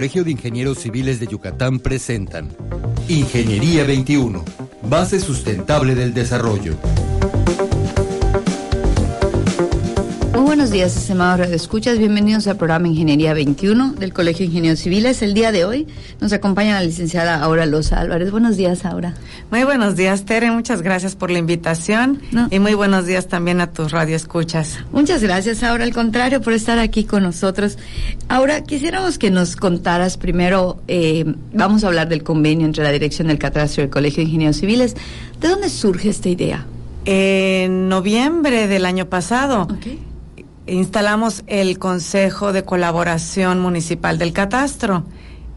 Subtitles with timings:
[0.00, 2.56] Colegio de Ingenieros Civiles de Yucatán presentan
[3.08, 4.44] Ingeniería 21,
[4.84, 6.76] base sustentable del desarrollo.
[10.68, 11.98] Buenos días, estimados radioescuchas.
[11.98, 15.22] Bienvenidos al programa Ingeniería 21 del Colegio de Ingenieros Civiles.
[15.22, 15.86] El día de hoy
[16.20, 18.30] nos acompaña la licenciada Aura Loza Álvarez.
[18.30, 19.14] Buenos días, Aura.
[19.50, 20.50] Muy buenos días, Tere.
[20.50, 22.48] Muchas gracias por la invitación No.
[22.50, 24.80] y muy buenos días también a tus radioescuchas.
[24.92, 27.78] Muchas gracias, Aura, al contrario, por estar aquí con nosotros.
[28.28, 31.24] Ahora, quisiéramos que nos contaras primero, eh,
[31.54, 34.58] vamos a hablar del convenio entre la Dirección del Catastro y el Colegio de Ingenieros
[34.58, 34.96] Civiles.
[35.40, 36.66] ¿De dónde surge esta idea?
[37.06, 39.66] En noviembre del año pasado
[40.68, 45.04] instalamos el Consejo de Colaboración Municipal del Catastro.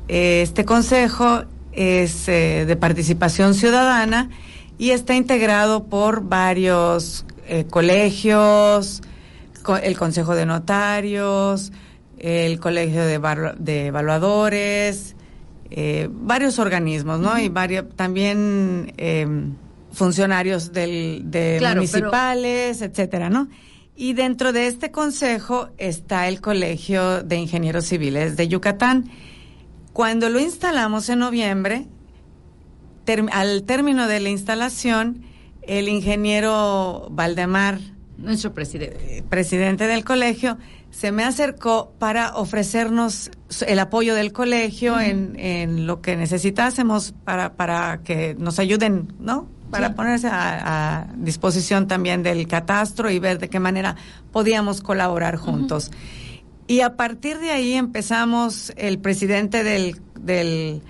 [0.08, 4.30] Este consejo es eh, de participación ciudadana
[4.78, 9.02] y está integrado por varios eh, colegios,
[9.64, 11.72] co- el Consejo de Notarios,
[12.18, 15.16] el Colegio de, Evalu- de Evaluadores,
[15.70, 17.40] eh, varios organismos, ¿no?
[17.40, 18.94] Y varios, también
[19.94, 23.48] funcionarios del, de Claro, pero- municipales, etcétera, ¿no?
[23.96, 29.10] Y dentro de este consejo está el Colegio de Ingenieros Civiles de Yucatán.
[29.94, 31.88] Cuando lo instalamos en noviembre,
[33.32, 35.24] al término de la instalación,
[35.62, 37.80] el ingeniero Valdemar,
[38.18, 39.18] Nuestro presidente.
[39.18, 40.58] eh, presidente del colegio,
[40.92, 43.32] se me acercó para ofrecernos
[43.66, 49.48] el apoyo del colegio en, en lo que necesitásemos para, para que nos ayuden, ¿no?
[49.72, 49.94] Para Sí.
[49.96, 53.96] ponerse a, a disposición también del catastro y ver de qué manera
[54.32, 55.92] podíamos colaborar juntos.
[56.68, 60.82] Y a partir de ahí empezamos el presidente del, del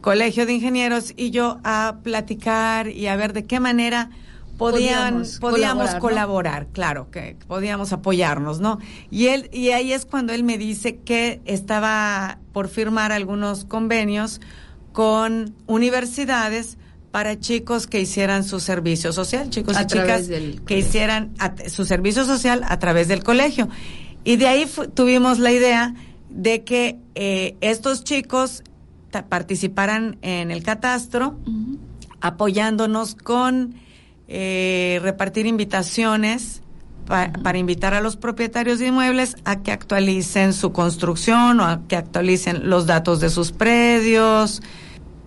[0.00, 4.10] Colegio de Ingenieros y yo a platicar y a ver de qué manera
[4.56, 6.00] podían, Podíamos podíamos colaborar, ¿no?
[6.00, 8.78] colaborar, claro, que podíamos apoyarnos, ¿no?
[9.10, 14.40] Y él, y ahí es cuando él me dice que estaba por firmar algunos convenios
[14.92, 16.78] con universidades
[17.10, 21.54] para chicos que hicieran su servicio social, chicos A y chicas del que hicieran a-
[21.68, 23.68] su servicio social a través del colegio.
[24.24, 25.94] Y de ahí tuvimos la idea
[26.28, 28.62] de que eh, estos chicos
[29.28, 31.38] participaran en el catastro,
[32.20, 33.74] apoyándonos con
[34.28, 36.60] eh, repartir invitaciones
[37.06, 41.80] pa- para invitar a los propietarios de inmuebles a que actualicen su construcción o a
[41.88, 44.62] que actualicen los datos de sus predios.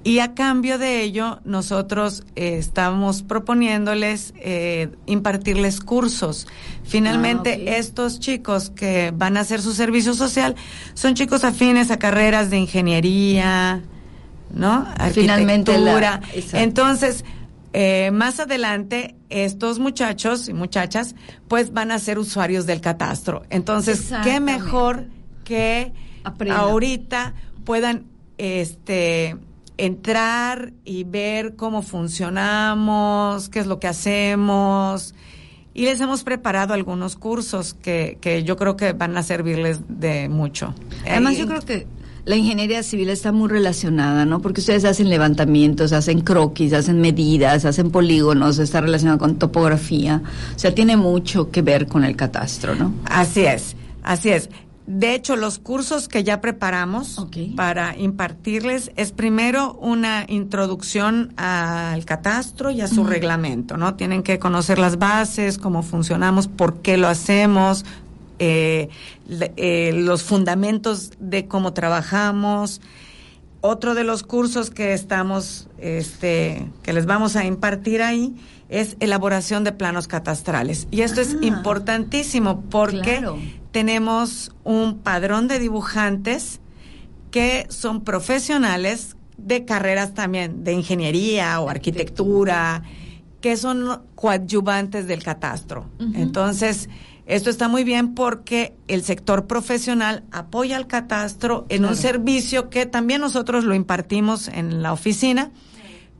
[0.04, 6.48] Y a cambio de ello, nosotros eh, estamos proponiéndoles eh, impartirles cursos.
[6.84, 10.56] Finalmente, Ah, estos chicos que van a hacer su servicio social
[10.96, 13.82] son chicos afines a carreras de ingeniería,
[14.54, 14.88] ¿no?
[15.14, 16.22] Finalmente la-.
[16.54, 17.24] Entonces,
[17.74, 21.16] eh, más adelante, estos muchachos y muchachas,
[21.48, 23.44] pues van a ser usuarios del catastro.
[23.50, 25.06] Entonces, qué mejor
[25.44, 25.94] que
[26.50, 27.34] ahorita
[27.64, 28.06] puedan,
[28.38, 29.38] este,
[29.86, 35.14] entrar y ver cómo funcionamos, qué es lo que hacemos.
[35.74, 40.28] Y les hemos preparado algunos cursos que, que yo creo que van a servirles de
[40.30, 40.74] mucho.
[41.10, 41.88] Además, Ahí- yo creo que
[42.26, 44.42] la ingeniería civil está muy relacionada, ¿no?
[44.42, 50.22] Porque ustedes hacen levantamientos, hacen croquis, hacen medidas, hacen polígonos, está relacionado con topografía.
[50.56, 52.94] O sea, tiene mucho que ver con el catastro, ¿no?
[53.06, 54.50] Así es, así es.
[54.88, 57.26] De hecho, los cursos que ya preparamos
[57.56, 63.96] para impartirles es primero una introducción al catastro y a su reglamento, ¿no?
[63.96, 67.86] Tienen que conocer las bases, cómo funcionamos, por qué lo hacemos,
[68.40, 68.90] eh,
[69.30, 72.82] eh, los fundamentos de cómo trabajamos.
[73.62, 78.36] Otro de los cursos que estamos, este, que les vamos a impartir ahí
[78.72, 80.88] es elaboración de planos catastrales.
[80.90, 81.46] Y esto es Ah.
[81.46, 83.38] importantísimo porque Claro.
[83.72, 86.60] tenemos un padrón de dibujantes
[87.30, 92.84] que son profesionales de carreras también de ingeniería o arquitectura,
[93.42, 95.90] que son coadyuvantes del catastro.
[96.14, 96.90] Entonces,
[97.26, 102.86] esto está muy bien porque el sector profesional apoya al catastro en un servicio que
[102.86, 105.50] también nosotros lo impartimos en la oficina,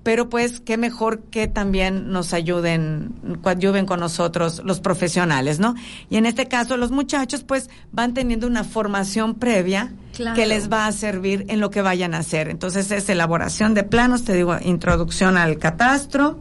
[0.04, 5.76] pero pues qué mejor que también nos ayuden, coadyuven con nosotros los profesionales, ¿no?
[6.10, 10.36] Y en este caso los muchachos pues van teniendo una formación previa Claro.
[10.36, 12.50] que les va a servir en lo que vayan a hacer.
[12.50, 16.38] Entonces es elaboración de planos, te digo, introducción al catastro.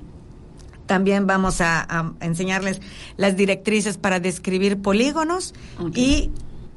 [0.86, 2.80] También vamos a, a enseñarles
[3.16, 5.54] las directrices para describir polígonos
[5.94, 6.32] y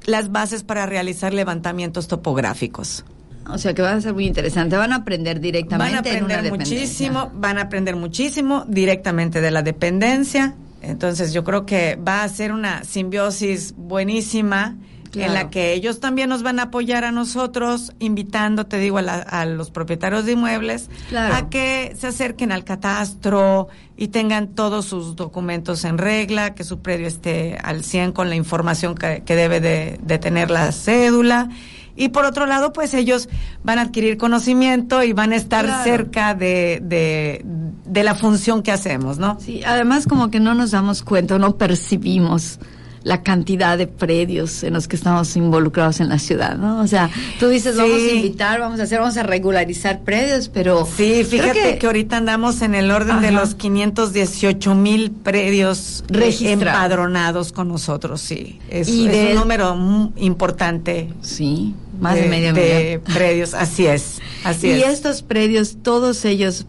[0.06, 3.06] las bases para realizar levantamientos topográficos.
[3.50, 4.78] O sea, que va a ser muy interesante.
[4.78, 9.42] Van a aprender directamente Van a en una aprender muchísimo, van a aprender muchísimo directamente
[9.42, 10.56] de la dependencia.
[10.82, 14.76] Entonces yo creo que va a ser una simbiosis buenísima
[15.22, 19.46] en la que ellos también nos van a apoyar a nosotros, invitando, te digo, a,
[19.46, 25.84] los propietarios de inmuebles a que se acerquen al catastro y tengan todos sus documentos
[25.86, 30.50] en regla, que su predio esté al 100 con la información que, debe de, tener
[30.50, 31.50] la cédula.
[31.96, 33.30] Y por otro lado, pues ellos
[33.64, 37.46] van a adquirir conocimiento y van a estar cerca de, de,
[37.86, 39.38] de la función que hacemos, ¿no?
[39.40, 42.60] Sí, además como que no nos damos cuenta, no percibimos
[43.04, 46.82] la cantidad de predios en los que estamos involucrados en la ciudad, ¿no?
[46.82, 47.10] O sea,
[47.40, 50.86] tú dices, vamos a invitar, vamos a hacer, vamos a regularizar predios, pero...
[50.86, 56.04] Sí, fíjate que, ahorita andamos en el orden de los 518 mil predios
[56.42, 58.60] empadronados con nosotros, sí.
[58.70, 61.10] Es, un número importante.
[61.22, 66.66] Sí, más de, medio de predios, así es, así y estos predios, todos ellos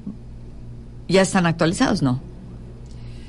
[1.09, 2.21] ya están actualizados, ¿no?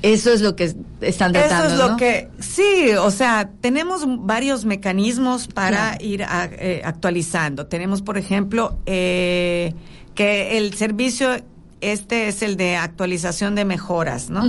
[0.02, 1.74] Eso es lo que están tratando.
[1.74, 7.66] Eso es lo que, sí, o sea, tenemos varios mecanismos para ir eh, actualizando.
[7.66, 9.74] Tenemos, por ejemplo, eh,
[10.14, 11.36] que el servicio,
[11.80, 14.42] este es el de actualización de mejoras, ¿no?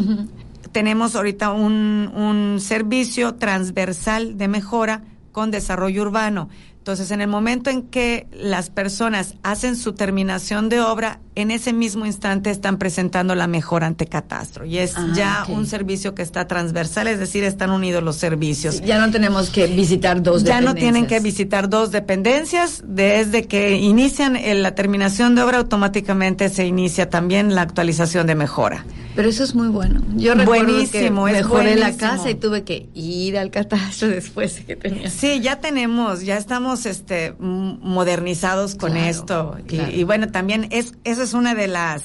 [0.72, 6.50] Tenemos ahorita un, un servicio transversal de mejora con desarrollo urbano.
[6.88, 11.74] Entonces, en el momento en que las personas hacen su terminación de obra, en ese
[11.74, 14.64] mismo instante están presentando la mejora ante catastro.
[14.64, 18.80] Y es ah, ya un servicio que está transversal, es decir, están unidos los servicios.
[18.80, 20.62] ya no tenemos que visitar dos dependencias.
[20.62, 22.82] Ya no tienen que visitar dos dependencias.
[22.88, 28.86] Desde que inician la terminación de obra, automáticamente se inicia también la actualización de mejora.
[29.18, 30.04] Pero eso es muy bueno.
[30.16, 34.76] Yo recuerdo buenísimo, que mejoré la casa y tuve que ir al catastro después que
[34.76, 35.10] tenía.
[35.10, 39.58] Sí, ya tenemos, ya estamos este modernizados con esto.
[39.68, 42.04] Y, bueno, también es esa es una de las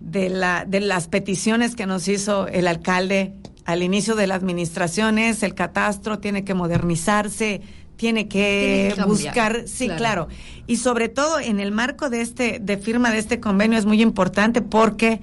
[0.00, 3.34] de la de las peticiones que nos hizo el alcalde
[3.64, 7.60] al inicio de la administración es el catastro tiene que modernizarse,
[7.94, 10.26] tiene que, buscar, sí, claro.
[10.66, 14.02] Y sobre todo en el marco de este de firma de este convenio es muy
[14.02, 15.20] importante porque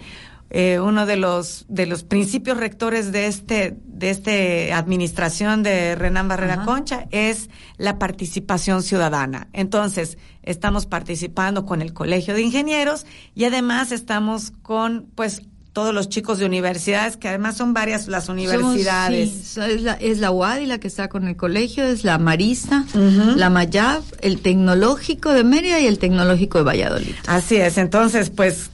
[0.50, 6.28] eh, uno de los de los principios rectores de este de este administración de Renan
[6.28, 9.48] Barrera Concha es la participación ciudadana.
[9.54, 13.06] Entonces, estamos participando con el Colegio de Ingenieros
[13.36, 15.44] y además estamos con pues
[15.74, 19.58] todos los chicos de universidades, que además son varias las universidades.
[19.58, 23.50] es, la, es la UADI la que está con el colegio, es la Marista, la
[23.50, 27.14] Mayab, el Tecnológico de Mérida y el Tecnológico de Valladolid.
[27.28, 28.72] Así es, entonces pues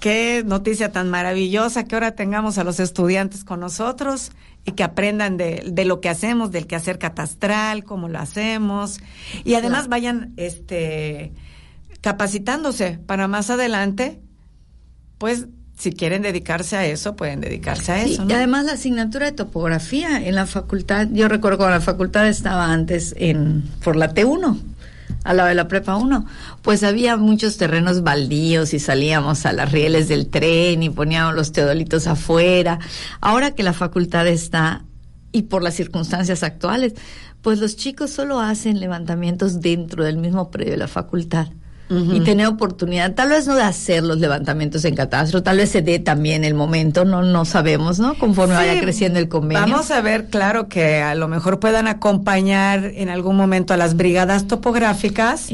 [0.00, 4.32] qué noticia tan maravillosa que ahora tengamos a los estudiantes con nosotros
[4.64, 9.00] y que aprendan de, de lo que hacemos, del quehacer catastral, cómo lo hacemos.
[9.44, 11.32] Y además vayan este
[12.00, 14.20] capacitándose para más adelante,
[15.18, 15.46] pues
[15.76, 18.24] si quieren dedicarse a eso, pueden dedicarse a eso.
[18.28, 22.72] Y además la asignatura de topografía en la facultad, yo recuerdo cuando la facultad estaba
[22.72, 24.75] antes en por la T1
[25.24, 26.24] al lado de la prepa 1,
[26.62, 31.52] pues había muchos terrenos baldíos y salíamos a las rieles del tren y poníamos los
[31.52, 32.78] teodolitos afuera.
[33.20, 34.84] Ahora que la facultad está,
[35.32, 36.94] y por las circunstancias actuales,
[37.42, 41.48] pues los chicos solo hacen levantamientos dentro del mismo predio de la facultad
[41.88, 45.82] y tener oportunidad, tal vez no de hacer los levantamientos en catastro, tal vez se
[45.82, 48.18] dé también el momento, no no sabemos, ¿no?
[48.18, 49.62] Conforme vaya creciendo el convenio.
[49.62, 53.96] Vamos a ver, claro, que a lo mejor puedan acompañar en algún momento a las
[53.96, 55.48] brigadas topográficas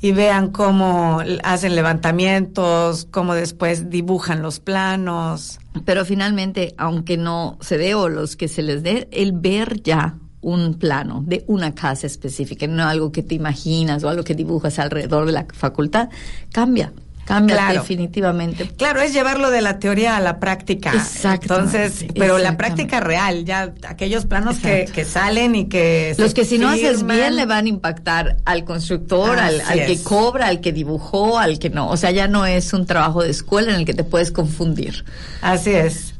[0.00, 5.58] y vean cómo hacen levantamientos, cómo después dibujan los planos.
[5.84, 10.14] Pero finalmente, aunque no se dé o los que se les dé, el ver ya
[10.44, 14.78] un plano de una casa específica, no algo que te imaginas o algo que dibujas
[14.78, 16.08] alrededor de la facultad,
[16.52, 16.92] cambia.
[17.24, 18.68] Cambia definitivamente.
[18.76, 20.92] Claro, es llevarlo de la teoría a la práctica.
[20.92, 21.54] Exacto.
[21.54, 26.14] Entonces, pero la práctica real, ya aquellos planos que, que, salen y que...
[26.18, 30.02] Los que si no haces bien le van a impactar al constructor, al, al que
[30.02, 31.88] cobra, al que dibujó, al que no.
[31.88, 35.06] O sea, ya no es un trabajo de escuela en el que te puedes confundir.
[35.40, 36.14] Así es.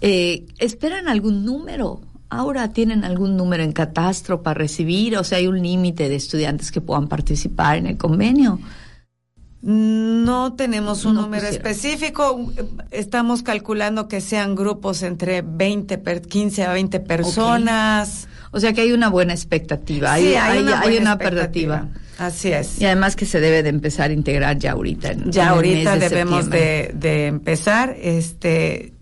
[0.00, 5.46] Eh, ¿Esperan algún número Ahora tienen algún número en catastro para recibir, o sea, hay
[5.46, 8.58] un límite de estudiantes que puedan participar en el convenio.
[9.60, 12.52] No tenemos un número específico.
[12.92, 18.28] Estamos calculando que sean grupos entre 20, 15 a 20 personas.
[18.52, 20.16] O sea que hay una buena expectativa.
[20.16, 21.88] Sí, hay, una, expectativa.
[22.18, 22.80] Así es.
[22.80, 25.14] Y además que se debe de empezar a integrar ya ahorita.
[25.26, 27.96] ya ahorita debemos de, de, empezar.
[28.00, 28.92] Este,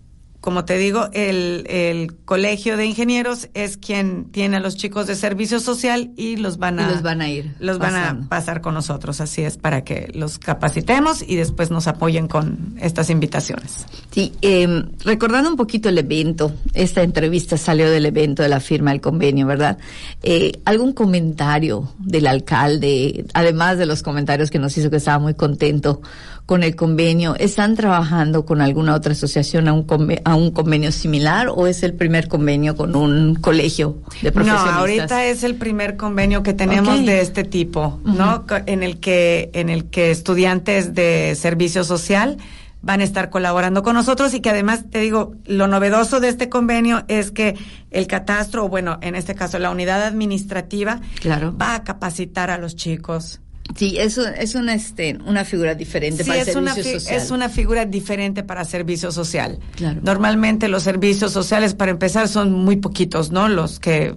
[0.47, 5.15] como te digo, el, el colegio de ingenieros es quien tiene a los chicos de
[5.17, 7.53] servicio social y los van a, los van a ir.
[7.59, 11.87] Los van a pasar con nosotros, así es, para que los capacitemos y después nos
[11.87, 13.87] apoyen con estas invitaciones.
[14.09, 18.91] Sí, eh, recordando un poquito el evento, esta entrevista salió del evento de la firma
[18.91, 19.77] del convenio, ¿verdad?
[20.23, 25.33] Eh, ¿Algún comentario del alcalde, además de los comentarios que nos hizo que estaba muy
[25.33, 26.01] contento
[26.47, 27.35] con el convenio?
[27.35, 29.85] ¿Están trabajando con alguna otra asociación a un,
[30.23, 34.73] a un convenio similar o es el primer convenio con un colegio de profesionistas?
[34.73, 38.45] No, ahorita es el primer convenio que tenemos de este tipo, ¿no?
[38.65, 42.37] En el que en el que estudiantes de servicio social
[42.81, 46.47] van a estar colaborando con nosotros y que además, te digo, lo novedoso de este
[46.47, 47.57] convenio es que
[47.91, 51.53] el catastro, o bueno, en este caso la unidad administrativa, claro.
[51.57, 53.41] va a capacitar a los chicos.
[53.75, 57.17] Sí, eso es una, este, una figura diferente para es servicio una social.
[57.17, 59.59] Es una figura diferente para servicio social.
[59.75, 59.99] Claro.
[60.03, 63.47] Normalmente los servicios sociales, para empezar, son muy poquitos, ¿no?
[63.47, 64.15] Los que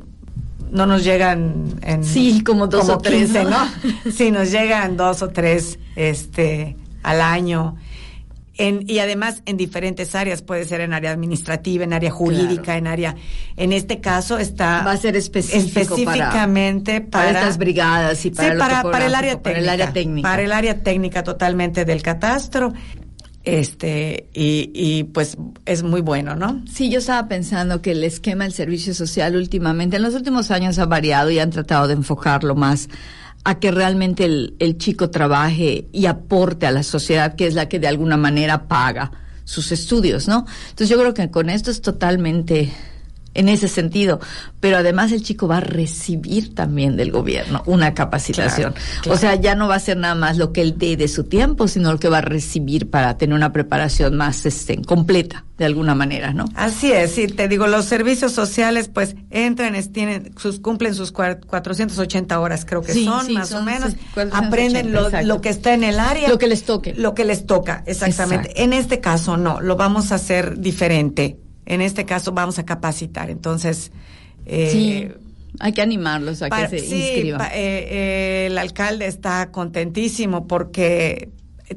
[0.71, 2.05] no nos llegan en...
[2.05, 3.59] Sí, como dos o tres, ¿no?
[4.13, 7.77] sí, nos llegan dos o tres este, al año
[8.61, 13.17] y además en diferentes áreas, puede ser en área administrativa, en área jurídica, en área,
[13.57, 19.15] en este caso está va a ser específicamente para, estas brigadas y para, para, el
[19.15, 22.73] área técnica, para el área técnica, para el área técnica totalmente del catastro
[23.43, 26.63] este y, y, pues es muy bueno, ¿no?
[26.71, 30.79] Sí, yo estaba pensando que el esquema del servicio social últimamente, en los últimos años
[30.79, 32.89] ha variado y han tratado de enfocarlo más
[33.45, 37.69] a que realmente el, el chico trabaje y aporte a la sociedad, que es la
[37.69, 39.13] que de alguna manera paga
[39.45, 40.47] sus estudios, ¿no?
[40.69, 42.71] Entonces yo creo que con esto es totalmente
[43.35, 44.21] en ese sentido,
[44.59, 48.75] pero además el chico va a recibir también del gobierno una capacitación.
[49.09, 51.25] O sea, ya no va a ser nada más lo que él dé de su
[51.25, 55.65] tiempo, sino lo que va a recibir para tener una preparación más este, completa, de
[55.65, 56.47] alguna manera, ¿no?
[56.55, 62.41] Así es, sí, te digo, los servicios sociales pues entran, tienen, sus, cumplen sus 480
[62.41, 63.95] horas, creo que son, más o menos,
[64.33, 66.29] aprenden lo, que está en el área.
[66.29, 66.95] Lo que les toque.
[66.95, 68.63] Lo que les toca, exactamente.
[68.63, 71.39] En este caso no, lo vamos a hacer diferente
[71.71, 73.31] en este caso vamos a capacitar.
[73.31, 73.93] Entonces,
[74.45, 75.09] eh, sí.
[75.61, 77.47] Hay que animarlos a que se inscriban.
[77.53, 81.31] Eh, eh, el alcalde está contentísimo porque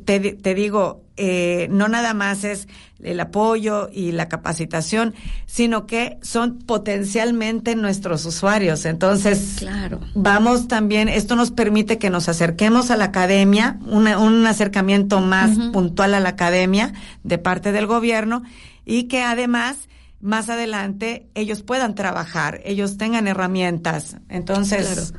[0.05, 2.67] te, te digo, eh, no nada más es
[3.03, 5.13] el apoyo y la capacitación,
[5.45, 8.85] sino que son potencialmente nuestros usuarios.
[8.85, 9.99] Entonces, claro.
[10.15, 14.07] vamos también, esto nos permite que nos acerquemos a la academia, un
[14.47, 18.43] acercamiento más puntual a la academia de parte del gobierno
[18.85, 24.17] y que además más adelante ellos puedan trabajar, ellos tengan herramientas.
[24.29, 25.13] Entonces,